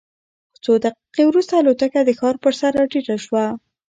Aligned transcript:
څو 0.63 0.71
دقیقې 0.85 1.23
وروسته 1.27 1.53
الوتکه 1.55 1.99
د 2.05 2.09
ښار 2.19 2.35
پر 2.43 2.53
سر 2.59 2.71
راټیټه 2.79 3.15
شوه. 3.25 3.45